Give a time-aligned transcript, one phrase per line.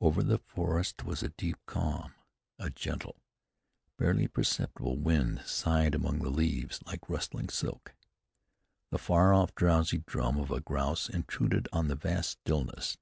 [0.00, 2.12] Over the forest was a deep calm.
[2.58, 3.14] A gentle,
[3.98, 7.94] barely perceptible wind sighed among the leaves, like rustling silk.
[8.90, 12.98] The far off drowsy drum of a grouse intruded on the vast stillness.